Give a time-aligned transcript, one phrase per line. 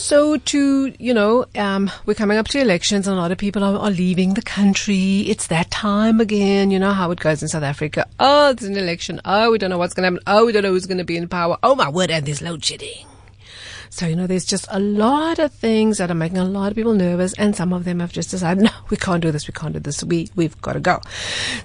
[0.00, 3.62] So, to, you know, um, we're coming up to elections and a lot of people
[3.62, 5.20] are, are, leaving the country.
[5.28, 6.70] It's that time again.
[6.70, 8.06] You know how it goes in South Africa.
[8.18, 9.20] Oh, it's an election.
[9.26, 10.24] Oh, we don't know what's going to happen.
[10.26, 11.58] Oh, we don't know who's going to be in power.
[11.62, 13.09] Oh, my word, and there's load shedding.
[13.92, 16.76] So, you know, there's just a lot of things that are making a lot of
[16.76, 19.48] people nervous and some of them have just decided, no, we can't do this.
[19.48, 20.04] We can't do this.
[20.04, 21.00] We, we've got to go.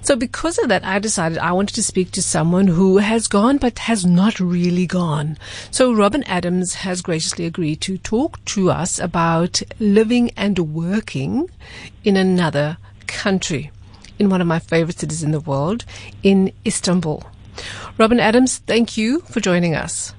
[0.02, 3.58] So because of that, I decided I wanted to speak to someone who has gone,
[3.58, 5.38] but has not really gone.
[5.70, 11.48] So Robin Adams has graciously agreed to talk to us about living and working
[12.02, 13.70] in another country
[14.18, 15.84] in one of my favorite cities in the world,
[16.24, 17.22] in Istanbul.
[17.98, 20.12] Robin Adams, thank you for joining us.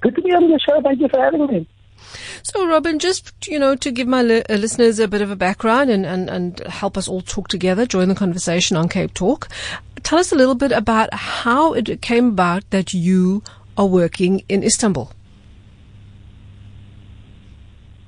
[0.00, 0.80] Good to be on the show.
[0.82, 1.68] Thank you for having me.
[2.42, 5.36] So, Robin, just, you know, to give my li- uh, listeners a bit of a
[5.36, 9.48] background and, and, and help us all talk together, join the conversation on Cape Talk,
[10.02, 13.42] tell us a little bit about how it came about that you
[13.76, 15.10] are working in Istanbul.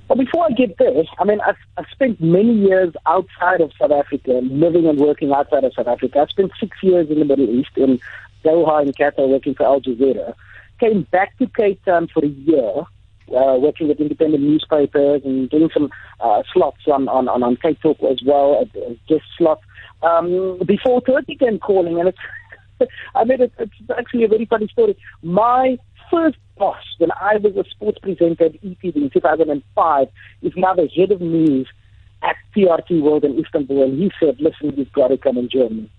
[0.09, 3.91] Well, before I get there, I mean, I've, I've spent many years outside of South
[3.91, 6.21] Africa, living and working outside of South Africa.
[6.21, 8.01] I spent six years in the Middle East, in
[8.45, 10.35] Doha and Qatar, working for Al Jazeera
[10.79, 12.83] came back to Cape Town for a year,
[13.31, 15.91] uh, working with independent newspapers and doing some
[16.21, 19.63] uh, slots on, on, on, on Cape Talk as well, as guest slots,
[20.03, 21.99] um, before Turkey came calling.
[21.99, 24.97] And it's, I mean, it, it's actually a very funny story.
[25.23, 25.79] My
[26.11, 30.09] first boss, when I was a sports presenter at ETV in 2005,
[30.43, 31.69] is now the head of news
[32.23, 33.85] at TRT World in Istanbul.
[33.85, 35.91] And he said, listen, you've got to come and join me.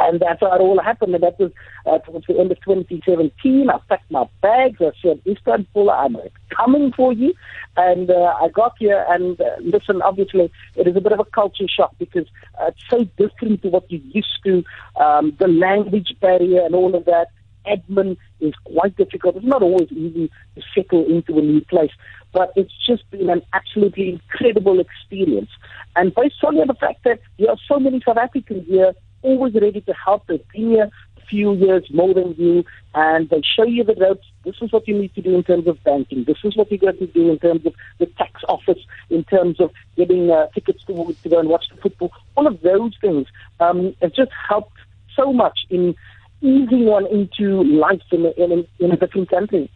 [0.00, 1.14] And that's how it all happened.
[1.14, 1.52] And that was
[1.86, 3.68] uh, towards the end of 2017.
[3.68, 4.78] I packed my bags.
[4.80, 6.16] I said, Istanbul, I'm
[6.56, 7.34] coming for you.
[7.76, 9.04] And uh, I got here.
[9.08, 12.26] And uh, listen, obviously, it is a bit of a culture shock because
[12.60, 14.64] uh, it's so different to what you're used to.
[15.00, 17.28] Um, the language barrier and all of that.
[17.66, 19.36] Admin is quite difficult.
[19.36, 21.90] It's not always easy to settle into a new place
[22.32, 25.50] but it's just been an absolutely incredible experience.
[25.96, 29.54] And based solely on the fact that there are so many South Africans here always
[29.54, 30.30] ready to help.
[30.52, 32.64] Here a few years more than you,
[32.94, 34.26] and they show you the ropes.
[34.44, 36.24] This is what you need to do in terms of banking.
[36.24, 38.78] This is what you got to do in terms of the tax office,
[39.10, 42.10] in terms of getting uh, tickets to, to go and watch the football.
[42.36, 43.26] All of those things
[43.60, 44.78] um, have just helped
[45.14, 45.94] so much in
[46.40, 49.70] easing one into life in a, in a, in a different country.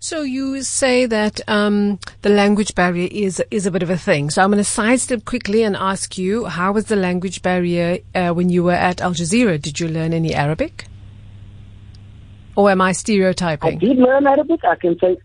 [0.00, 4.30] So you say that um, the language barrier is is a bit of a thing.
[4.30, 8.30] So I'm going to sidestep quickly and ask you, how was the language barrier uh,
[8.32, 9.60] when you were at Al Jazeera?
[9.60, 10.86] Did you learn any Arabic?
[12.56, 13.76] Or am I stereotyping?
[13.76, 14.64] I did learn Arabic.
[14.64, 15.16] I can say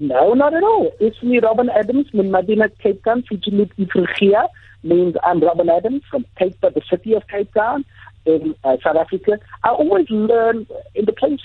[0.00, 0.92] no, not at all.
[1.00, 2.32] It's me, Robin Adams, from
[2.82, 4.48] Cape Town, Fijimit Ifrigia,
[4.82, 7.84] means I'm Robin Adams from Cape Town, the city of Cape Town
[8.24, 9.38] in uh, South Africa.
[9.64, 11.40] I always learn in the place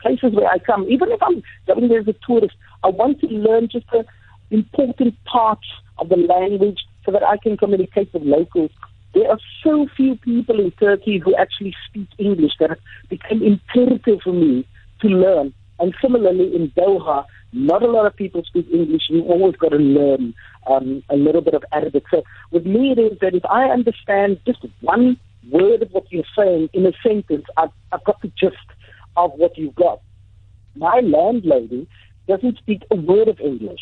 [0.00, 2.54] places where I come, even if I'm going there as a tourist.
[2.84, 4.04] I want to learn just the
[4.50, 5.66] important parts
[5.98, 8.70] of the language so that I can communicate with locals.
[9.14, 14.20] There are so few people in Turkey who actually speak English that it became imperative
[14.22, 14.66] for me
[15.00, 15.52] to learn.
[15.78, 19.02] And similarly in Doha, not a lot of people speak English.
[19.08, 20.34] You've always got to learn
[20.66, 22.04] um, a little bit of Arabic.
[22.10, 25.18] So with me, it is that if I understand just one
[25.50, 28.56] word of what you're saying in a sentence, I've, I've got the gist
[29.16, 30.00] of what you've got.
[30.74, 31.86] My landlady
[32.26, 33.80] doesn't speak a word of English.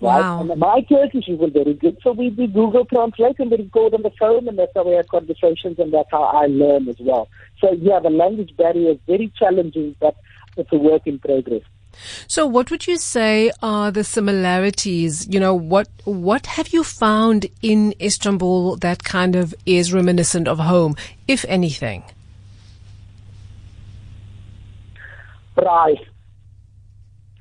[0.00, 0.20] Right?
[0.20, 0.40] Wow.
[0.40, 4.02] And my Turkish isn't very good, so we do Google Translate and we record on
[4.02, 7.28] the phone, and that's how we have conversations, and that's how I learn as well.
[7.60, 10.14] So yeah, the language barrier is very challenging, but
[10.58, 11.62] it's a work in progress.
[12.26, 15.26] So, what would you say are the similarities?
[15.28, 20.58] You know, what what have you found in Istanbul that kind of is reminiscent of
[20.58, 20.96] home,
[21.26, 22.04] if anything?
[25.56, 25.98] Right.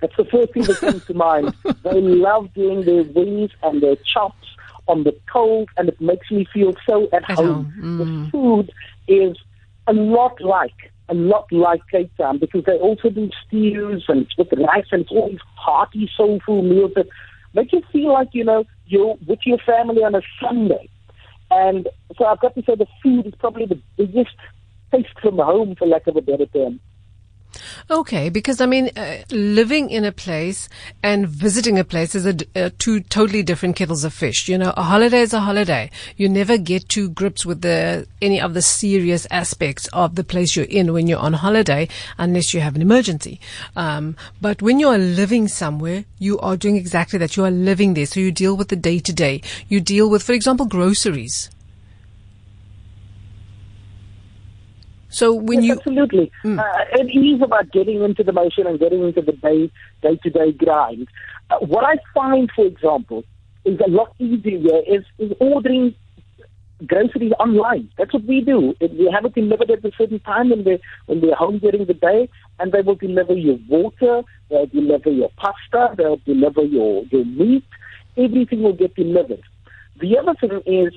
[0.01, 1.55] That's the first thing that comes to mind.
[1.83, 4.47] They love doing their wings and their chops
[4.87, 7.65] on the coals, and it makes me feel so at, At home.
[7.65, 7.97] home, mm.
[7.97, 8.71] The food
[9.07, 9.37] is
[9.87, 14.47] a lot like a lot like Cape Town because they also do stews and with
[14.53, 17.07] rice and it's all these hearty, soulful meals that
[17.53, 20.89] make you feel like, you know, you're with your family on a Sunday.
[21.51, 21.87] And
[22.17, 24.35] so I've got to say the food is probably the biggest
[24.91, 26.79] taste from home, for lack of a better term.
[27.89, 30.69] Okay, because I mean, uh, living in a place
[31.03, 34.47] and visiting a place is a, uh, two totally different kettles of fish.
[34.47, 35.91] You know, a holiday is a holiday.
[36.17, 40.55] You never get to grips with the any of the serious aspects of the place
[40.55, 41.87] you're in when you're on holiday,
[42.17, 43.39] unless you have an emergency.
[43.75, 47.37] Um, but when you are living somewhere, you are doing exactly that.
[47.37, 49.41] You are living there, so you deal with the day to day.
[49.67, 51.49] You deal with, for example, groceries.
[55.15, 56.59] So when yes, you absolutely, mm.
[56.59, 59.71] uh, it is about getting into the motion and getting into the day
[60.01, 61.07] day to day grind.
[61.49, 63.23] Uh, what I find, for example,
[63.63, 65.95] is a lot easier is, is ordering
[66.85, 67.89] groceries online.
[67.97, 68.75] That's what we do.
[68.81, 71.93] We have it delivered at a certain time when they when they're home during the
[71.93, 72.27] day,
[72.59, 77.63] and they will deliver your water, they'll deliver your pasta, they'll deliver your your meat.
[78.17, 79.43] Everything will get delivered.
[80.01, 80.93] The other thing is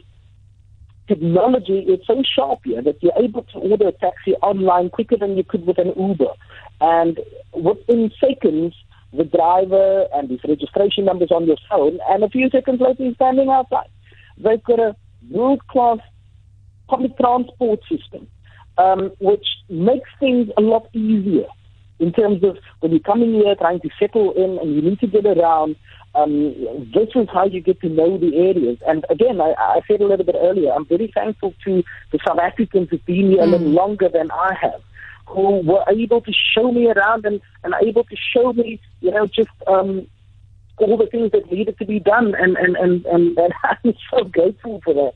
[1.08, 5.36] technology is so sharp here that you're able to order a taxi online quicker than
[5.36, 6.32] you could with an Uber,
[6.80, 7.18] and
[7.52, 8.74] within seconds.
[9.10, 13.14] The driver and his registration numbers on your phone, and a few seconds later, he's
[13.14, 13.88] standing outside.
[14.36, 14.94] They've got a
[15.30, 15.96] world class
[16.88, 18.28] public transport system,
[18.76, 21.46] um, which makes things a lot easier
[21.98, 25.00] in terms of when you come in here trying to settle in and you need
[25.00, 25.76] to get around.
[26.14, 26.54] Um,
[26.94, 28.78] this is how you get to know the areas.
[28.86, 32.38] And again, I, I said a little bit earlier, I'm very thankful to the South
[32.38, 33.42] Africans who've been here mm.
[33.42, 34.82] a little longer than I have
[35.28, 39.26] who were able to show me around and, and able to show me, you know,
[39.26, 40.06] just um,
[40.78, 44.24] all the things that needed to be done, and and and and, and I'm so
[44.24, 45.14] grateful for that.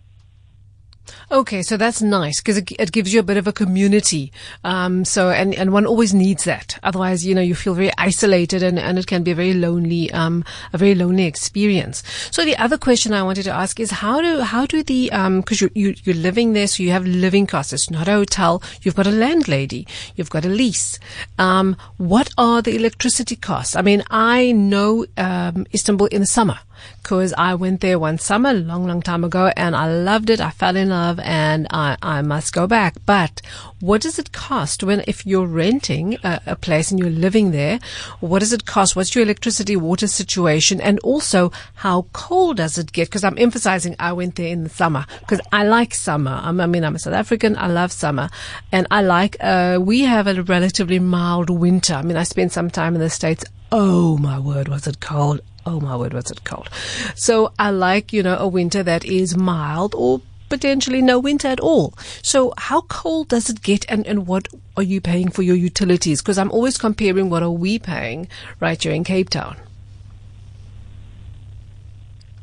[1.31, 4.33] Okay, so that's nice because it, it, gives you a bit of a community.
[4.65, 6.79] Um, so, and, and one always needs that.
[6.83, 10.11] Otherwise, you know, you feel very isolated and, and it can be a very lonely,
[10.13, 12.03] um, a very lonely experience.
[12.31, 15.43] So the other question I wanted to ask is how do, how do the, um,
[15.43, 17.73] cause you, you, you're living there, so you have living costs.
[17.73, 18.63] It's not a hotel.
[18.83, 19.87] You've got a landlady.
[20.17, 20.99] You've got a lease.
[21.39, 23.75] Um, what are the electricity costs?
[23.75, 26.59] I mean, I know, um, Istanbul in the summer
[27.03, 30.41] because I went there one summer, long, long time ago, and I loved it.
[30.41, 32.95] I fell in love, and I, I must go back.
[33.07, 33.43] But
[33.81, 37.81] what does it cost when, if you're renting a, a place and you're living there,
[38.21, 38.95] what does it cost?
[38.95, 40.81] What's your electricity, water situation?
[40.81, 43.09] And also, how cold does it get?
[43.09, 46.41] Because I'm emphasizing I went there in the summer because I like summer.
[46.43, 47.57] I'm, I mean, I'm a South African.
[47.57, 48.31] I love summer.
[48.71, 51.95] And I like, uh, we have a relatively mild winter.
[51.95, 53.45] I mean, I spent some time in the States.
[53.73, 55.41] Oh my word, was it cold?
[55.67, 56.69] Oh my word, what's it called?
[57.15, 61.61] So I like, you know, a winter that is mild or potentially no winter at
[61.61, 61.95] all.
[62.23, 66.21] So how cold does it get and, and what are you paying for your utilities?
[66.21, 68.29] Because I'm always comparing what are we paying
[68.61, 69.57] right here in Cape Town.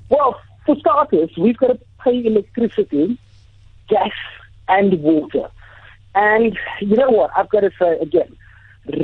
[0.10, 3.20] Well, for starters, we've got to pay electricity,
[3.88, 4.12] gas,
[4.68, 5.50] and water.
[6.16, 7.30] And you know what?
[7.36, 8.36] I've got to say again,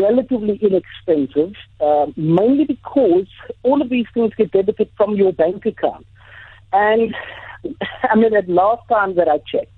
[0.02, 3.28] relatively inexpensive, uh, mainly because
[3.64, 6.06] all of these things get debited from your bank account.
[6.74, 7.16] And
[8.04, 9.72] I mean, at last time that I checked,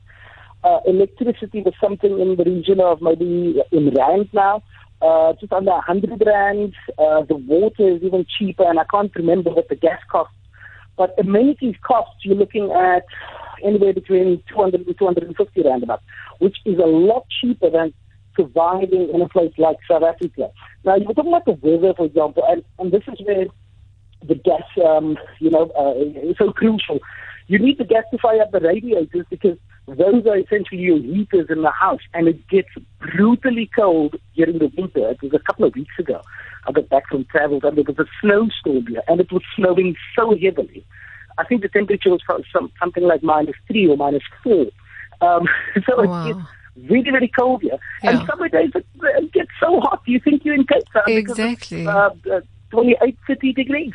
[0.63, 4.63] uh, electricity was something in the region of maybe in rand now,
[5.01, 6.73] uh, just under 100 rand.
[6.97, 10.33] Uh, the water is even cheaper, and I can't remember what the gas costs.
[10.97, 13.05] But amenities costs, you're looking at
[13.63, 16.01] anywhere between 200 and 250 rand a month,
[16.39, 17.93] which is a lot cheaper than
[18.37, 20.51] surviving in a place like South Africa.
[20.85, 23.45] Now, you were talking about the weather, for example, and, and this is where
[24.25, 25.93] the gas, um, you know, uh,
[26.29, 26.99] is so crucial.
[27.47, 29.57] You need the gas to fire up the radiators because
[29.87, 32.69] those are essentially your heaters in the house, and it gets
[32.99, 35.09] brutally cold during the winter.
[35.09, 36.21] It was a couple of weeks ago.
[36.67, 39.95] I got back from travel, and there was a snowstorm here, and it was snowing
[40.15, 40.85] so heavily.
[41.37, 44.65] I think the temperature was some, something like minus three or minus four.
[45.21, 45.47] Um,
[45.85, 46.25] so wow.
[46.25, 46.45] it gets
[46.89, 47.77] really, really cold here.
[48.03, 48.11] Yeah.
[48.11, 50.01] And summer days, it, it gets so hot.
[50.05, 51.03] You think you're in Cape Town.
[51.07, 51.81] Exactly.
[51.81, 52.41] Because uh, uh,
[52.71, 53.93] 28, 30 degrees.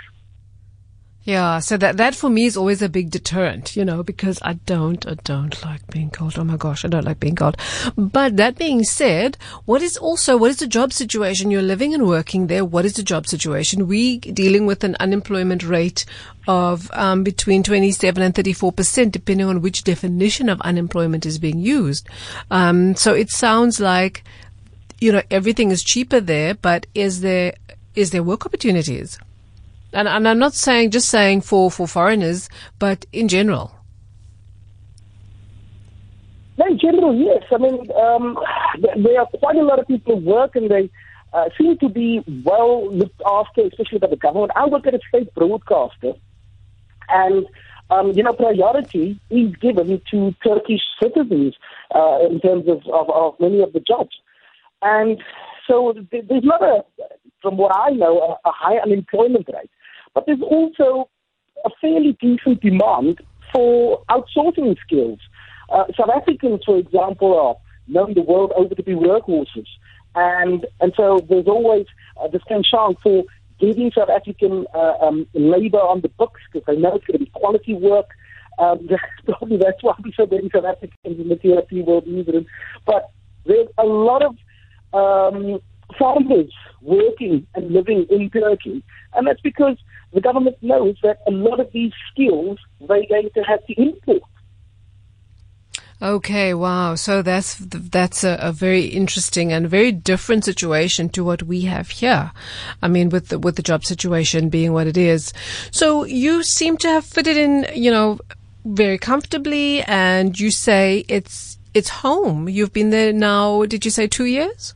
[1.24, 4.54] Yeah, so that that for me is always a big deterrent, you know, because I
[4.54, 6.36] don't I don't like being cold.
[6.36, 7.56] Oh my gosh, I don't like being cold.
[7.96, 11.52] But that being said, what is also what is the job situation?
[11.52, 12.64] You're living and working there.
[12.64, 13.86] What is the job situation?
[13.86, 16.04] We dealing with an unemployment rate
[16.48, 21.60] of um, between 27 and 34 percent, depending on which definition of unemployment is being
[21.60, 22.08] used.
[22.50, 24.24] Um, so it sounds like
[25.00, 27.54] you know everything is cheaper there, but is there
[27.94, 29.20] is there work opportunities?
[29.92, 33.74] And, and I'm not saying just saying for, for foreigners, but in general.
[36.58, 37.42] In general, yes.
[37.50, 38.38] I mean, um,
[39.02, 40.90] there are quite a lot of people who work and they
[41.32, 44.52] uh, seem to be well looked after, especially by the government.
[44.54, 46.12] I work at a state broadcaster,
[47.08, 47.46] and
[47.90, 51.54] um, you know, priority is given to Turkish citizens
[51.94, 54.16] uh, in terms of, of, of, many of the jobs.
[54.80, 55.22] And
[55.66, 56.84] so there's not a,
[57.42, 59.70] from what I know, a, a high unemployment rate.
[60.14, 61.08] But there's also
[61.64, 63.20] a fairly decent demand
[63.52, 65.18] for outsourcing skills.
[65.68, 69.66] Uh, South Africans, for example, are known the world over to be workhorses.
[70.14, 71.86] And, and so there's always
[72.20, 73.24] uh, this penchant for
[73.58, 77.24] getting South African uh, um, labor on the books because they know it's going to
[77.24, 78.06] be quality work.
[78.58, 78.88] Um,
[79.24, 82.46] probably that's why we so many South Africans in the TRT world newsroom.
[82.86, 83.10] But
[83.46, 84.36] There's a lot of
[84.92, 85.60] um,
[85.98, 88.82] farmers working and living in Turkey.
[89.14, 89.76] And that's because
[90.12, 94.22] the government knows that a lot of these skills they're going to have to import.
[96.02, 96.96] Okay, wow.
[96.96, 101.90] So that's that's a, a, very interesting and very different situation to what we have
[101.90, 102.32] here.
[102.82, 105.32] I mean, with the, with the job situation being what it is.
[105.70, 108.18] So you seem to have fitted in, you know,
[108.64, 112.48] very comfortably, and you say it's it's home.
[112.48, 113.64] You've been there now.
[113.66, 114.74] Did you say two years?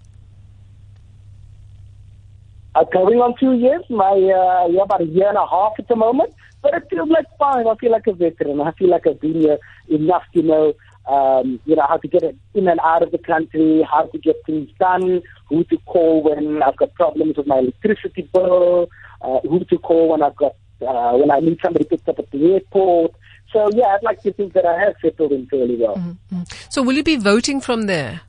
[2.77, 3.83] Uh, going on two years.
[3.89, 6.35] My uh, yeah, about a year and a half at the moment.
[6.63, 7.67] But it feels like fine.
[7.67, 8.61] I feel like a veteran.
[8.61, 10.75] I feel like I've been here enough to know
[11.09, 14.37] um, you know, how to get in and out of the country, how to get
[14.45, 18.89] things done, who to call when I've got problems with my electricity bill,
[19.23, 22.31] uh, who to call when I've got uh, when I need somebody picked up at
[22.31, 23.13] the airport.
[23.53, 25.97] So yeah, I'd like to think that I have settled in fairly well.
[25.97, 26.43] Mm-hmm.
[26.71, 28.23] So will you be voting from there?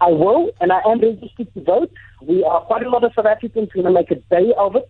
[0.00, 1.92] I will, and I am registered to vote.
[2.22, 4.88] We are quite a lot of South Africans going to make a day of it.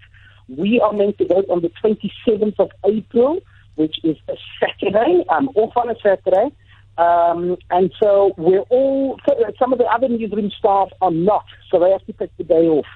[0.49, 3.41] We are meant to vote on the 27th of April
[3.77, 5.25] which is a Saturday.
[5.29, 6.55] I'm off on a Saturday.
[6.99, 9.21] Um, and so we're all,
[9.59, 12.67] some of the other newsroom staff are not, so they have to take the day
[12.69, 12.87] off.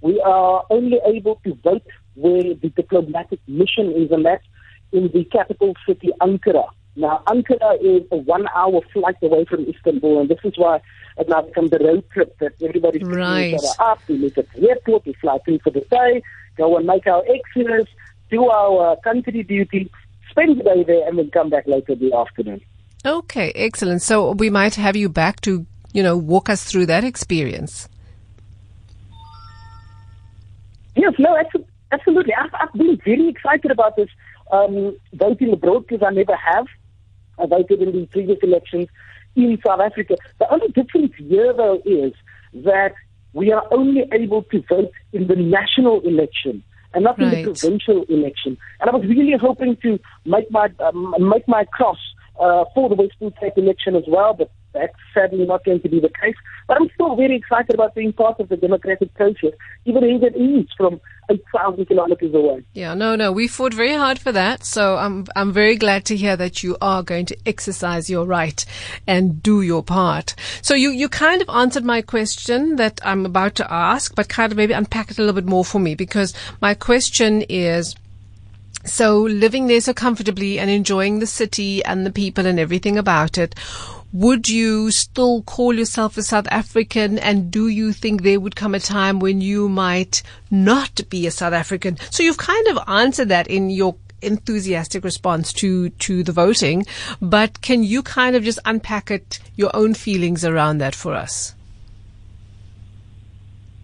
[0.00, 4.44] We are only able to vote where the diplomatic mission is, and that's
[4.92, 6.68] in the capital city, Ankara.
[6.96, 10.80] Now, Ankara is a one hour flight away from Istanbul, and this is why
[11.18, 13.54] it now becomes a road trip that everybody's right.
[13.54, 14.00] each other up.
[14.08, 16.22] We meet at the airport, we fly through for the day,
[16.56, 17.86] go and make our exodus,
[18.30, 19.90] do our country duty,
[20.30, 22.60] spend the day there and then come back later in the afternoon.
[23.04, 24.02] Okay, excellent.
[24.02, 27.88] So we might have you back to, you know, walk us through that experience.
[30.96, 31.36] Yes, no,
[31.92, 32.34] absolutely.
[32.34, 34.08] I've, I've been very excited about this
[34.52, 36.66] um, voting abroad because I never have.
[37.38, 38.88] I voted in the previous elections
[39.36, 40.16] in South Africa.
[40.38, 42.12] The only difference here, though, is
[42.64, 42.94] that
[43.32, 46.62] we are only able to vote in the national election
[46.94, 47.32] and not right.
[47.32, 48.56] in the provincial election.
[48.80, 51.98] And I was really hoping to make my um, make my cross
[52.38, 56.00] uh, for the Western Cape election as well, but that's sadly not going to be
[56.00, 56.34] the case.
[56.66, 59.52] But I'm still very excited about being part of the democratic process,
[59.84, 61.00] even if it is from
[61.30, 62.62] 8,000 kilometers away.
[62.72, 64.64] Yeah, no, no, we fought very hard for that.
[64.64, 68.64] So I'm, I'm very glad to hear that you are going to exercise your right
[69.06, 70.34] and do your part.
[70.62, 74.52] So you, you kind of answered my question that I'm about to ask, but kind
[74.52, 77.94] of maybe unpack it a little bit more for me because my question is,
[78.84, 83.38] so living there so comfortably and enjoying the city and the people and everything about
[83.38, 83.54] it,
[84.14, 87.18] would you still call yourself a South African?
[87.18, 91.32] And do you think there would come a time when you might not be a
[91.32, 91.98] South African?
[92.10, 96.86] So you've kind of answered that in your enthusiastic response to, to the voting,
[97.20, 101.56] but can you kind of just unpack it, your own feelings around that for us?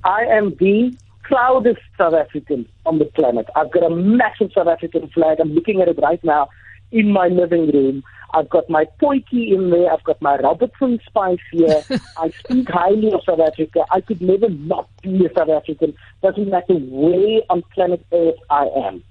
[0.05, 3.47] I am the proudest South African on the planet.
[3.57, 5.41] I've got a massive South African flag.
[5.41, 6.49] I'm looking at it right now
[6.93, 8.03] in my living room.
[8.33, 9.93] I've got my Potjie in there.
[9.93, 11.83] I've got my Robertson spice here.
[12.17, 13.85] I speak highly of South Africa.
[13.91, 15.95] I could never not be a South African.
[16.23, 19.03] Doesn't matter where on planet Earth I am.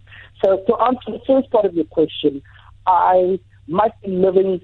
[0.44, 2.42] So to answer the first part of your question,
[2.88, 4.62] I might be living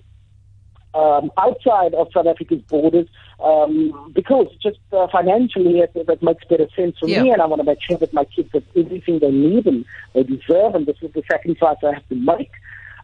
[0.94, 3.08] um, outside of South Africa's borders
[3.44, 7.22] um, because just uh, financially it, that makes better sense for yeah.
[7.22, 9.86] me, and I want to make sure that my kids have everything they need and
[10.14, 12.52] they deserve, and this is the sacrifice I have to make.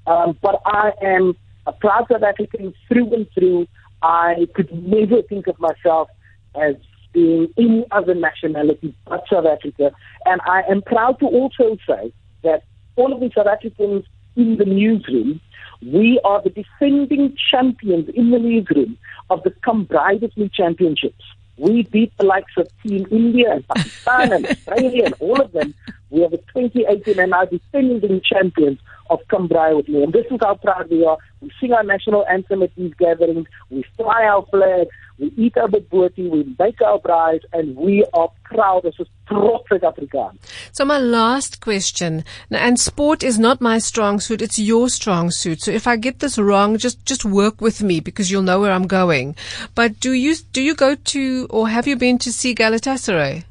[0.07, 1.35] Um, but I am
[1.67, 3.67] a proud South African through and through.
[4.01, 6.09] I could never think of myself
[6.55, 6.75] as
[7.13, 9.91] being any other nationality but South Africa.
[10.25, 12.11] And I am proud to also say
[12.43, 12.63] that
[12.95, 14.05] all of the South Africans
[14.35, 15.41] in the newsroom,
[15.81, 18.97] we are the defending champions in the newsroom
[19.29, 21.23] of the Come Braai with me Championships.
[21.57, 25.73] We beat the likes of Team India and Pakistan and Australia and all of them.
[26.11, 30.03] We are the 2018 and defending champions of Come Braai with me.
[30.03, 31.17] And this is how proud we are.
[31.39, 33.47] We sing our national anthem at these gatherings.
[33.69, 34.87] We fly our flag.
[35.19, 36.29] We eat our bobotie.
[36.29, 37.41] We bake our braais.
[37.53, 40.37] And we are proud as a trots Afrikaans.
[40.73, 44.41] So my last question, and sport is not my strong suit.
[44.41, 45.61] It's your strong suit.
[45.61, 48.71] So if I get this wrong, just, just work with me because you'll know where
[48.71, 49.35] I'm going.
[49.75, 53.45] But do you, do you go to, or have you been to see Galatasaray?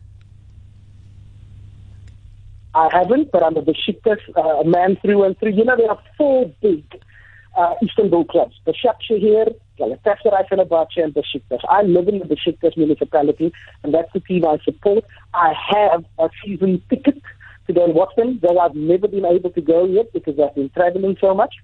[2.74, 5.52] I haven't, but I'm a Besiktas uh, man through and through.
[5.52, 6.84] You know, there are four big
[7.56, 8.54] uh, Istanbul clubs.
[8.66, 11.60] Başakşehir, Galatasaray, Fenerbahce, and Besiktas.
[11.68, 15.04] I live in the Besiktas municipality, and that's the team I support.
[15.34, 17.20] I have a season ticket
[17.66, 20.54] to go and watch them, though I've never been able to go yet because I've
[20.54, 21.54] been traveling so much.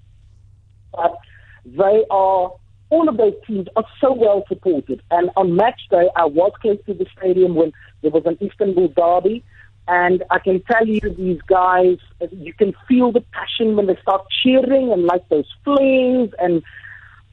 [0.93, 1.17] But
[1.65, 2.51] they are
[2.89, 5.01] all of those teams are so well supported.
[5.11, 8.89] And on match day, I was close to the stadium when there was an Istanbul
[8.89, 9.43] derby.
[9.87, 11.97] And I can tell you, these guys,
[12.31, 16.31] you can feel the passion when they start cheering and like those flings.
[16.39, 16.61] And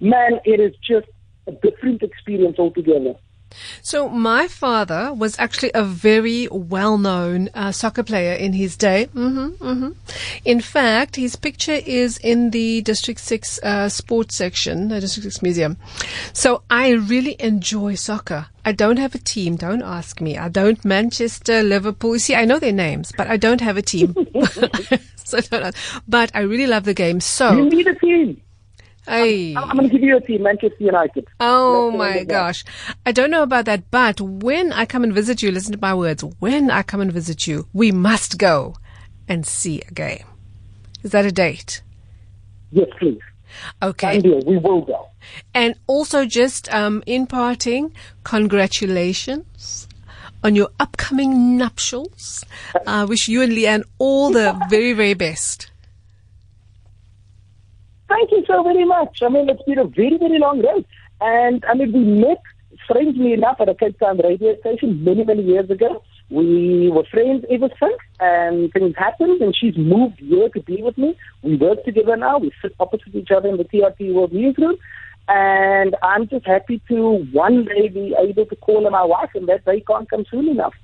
[0.01, 1.09] man, it is just
[1.47, 3.15] a different experience altogether.
[3.83, 9.09] So my father was actually a very well-known uh, soccer player in his day.
[9.15, 9.91] Mm-hmm, mm-hmm.
[10.45, 15.43] In fact, his picture is in the District Six uh, sports section, the District Six
[15.43, 15.77] Museum.
[16.33, 18.47] So I really enjoy soccer.
[18.65, 19.57] I don't have a team.
[19.57, 20.39] Don't ask me.
[20.39, 22.15] I don't Manchester, Liverpool.
[22.15, 24.15] You see, I know their names, but I don't have a team.
[25.25, 25.39] so,
[26.09, 27.21] but I really love the game.
[27.21, 28.41] So you need a team.
[29.07, 31.27] I'm, I'm going to give you a team, Manchester United.
[31.41, 32.65] Oh my gosh.
[33.05, 35.95] I don't know about that, but when I come and visit you, listen to my
[35.95, 38.77] words, when I come and visit you, we must go
[39.29, 40.25] and see a game.
[41.03, 41.83] Is that a date?
[42.71, 43.21] Yes, please.
[43.83, 44.21] Okay.
[44.21, 44.41] Deal.
[44.45, 45.09] We will go.
[45.53, 47.93] And also just um, in parting,
[48.25, 49.87] congratulations
[50.43, 52.45] on your upcoming nuptials.
[52.87, 55.71] I wish you and Leanne all the very, very best.
[58.09, 59.23] Thank you so very much.
[59.23, 60.85] I mean, it's been a very, very long road.
[61.21, 62.43] And I mean, we met,
[62.85, 66.03] strangely enough, at a Cape Town radio station many, many years ago.
[66.31, 70.97] We were friends ever since, and things happened, and she's moved here to be with
[70.97, 71.17] me.
[71.43, 72.39] We work together now.
[72.39, 74.77] We sit opposite each other in the TRT World Newsroom.
[75.29, 79.49] And I'm just happy to one day be able to call her my wife, and
[79.49, 80.75] that day can't come soon enough.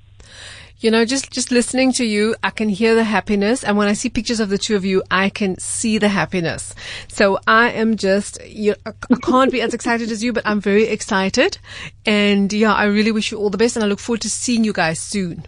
[0.81, 3.63] You know, just, just listening to you, I can hear the happiness.
[3.63, 6.73] And when I see pictures of the two of you, I can see the happiness.
[7.07, 10.85] So I am just, you I can't be as excited as you, but I'm very
[10.85, 11.59] excited.
[12.03, 14.63] And yeah, I really wish you all the best and I look forward to seeing
[14.63, 15.45] you guys soon.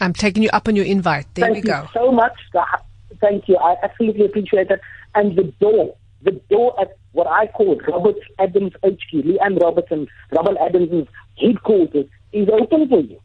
[0.00, 1.26] I'm taking you up on your invite.
[1.34, 1.88] There Thank we go.
[1.94, 2.34] so much.
[3.20, 3.56] Thank you.
[3.58, 4.80] I absolutely appreciate it.
[5.14, 10.56] And the door, the door at what I call Robert Adams HQ, Leanne Robertson, Robert
[10.60, 11.06] Adams'
[11.40, 13.20] headquarters is open for you.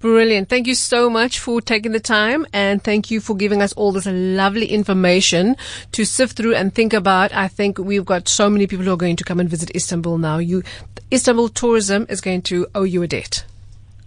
[0.00, 0.48] Brilliant.
[0.48, 3.92] Thank you so much for taking the time and thank you for giving us all
[3.92, 5.58] this lovely information
[5.92, 7.34] to sift through and think about.
[7.34, 10.16] I think we've got so many people who are going to come and visit Istanbul
[10.16, 10.38] now.
[10.38, 10.62] You,
[11.12, 13.44] Istanbul tourism is going to owe you a debt.